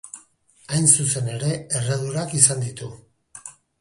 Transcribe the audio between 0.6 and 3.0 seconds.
Hain zuzen ere, erredurak izan ditu.